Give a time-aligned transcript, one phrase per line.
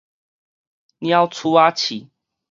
[0.03, 0.03] 鳥
[1.31, 2.09] 鼠仔刺